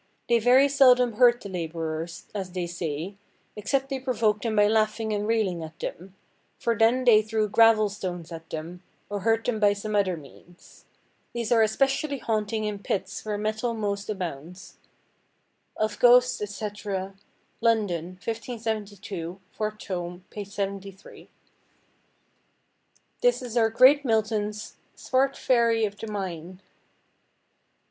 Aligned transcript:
They 0.29 0.39
very 0.39 0.67
seldome 0.67 1.17
hurte 1.17 1.41
the 1.41 1.49
labourers 1.49 2.25
(as 2.33 2.51
they 2.53 2.65
say) 2.65 3.17
except 3.55 3.89
they 3.89 3.99
provoke 3.99 4.41
them 4.41 4.55
by 4.55 4.65
laughing 4.67 5.13
and 5.13 5.27
rayling 5.27 5.61
at 5.63 5.77
them, 5.79 6.15
for 6.57 6.75
then 6.75 7.03
they 7.03 7.21
threw 7.21 7.47
gravel 7.47 7.87
stones 7.87 8.31
at 8.31 8.49
them, 8.49 8.81
or 9.11 9.19
hurt 9.19 9.45
them 9.45 9.59
by 9.59 9.73
some 9.73 9.95
other 9.95 10.17
means. 10.17 10.85
These 11.33 11.51
are 11.51 11.61
especially 11.61 12.17
haunting 12.17 12.63
in 12.63 12.79
pittes 12.79 13.23
where 13.23 13.37
mettall 13.37 13.75
moste 13.75 14.09
aboundeth."—(Of 14.09 15.99
ghostes, 15.99 16.41
etc., 16.41 17.13
London, 17.61 18.05
1572, 18.25 19.39
4to, 19.55 20.21
p. 20.31 20.43
73.) 20.43 21.29
This 23.21 23.43
is 23.43 23.55
our 23.55 23.69
great 23.69 24.03
Milton's 24.03 24.77
"Swart 24.95 25.35
faëry 25.35 25.85
of 25.85 25.95
the 25.95 26.07
mine." 26.07 26.59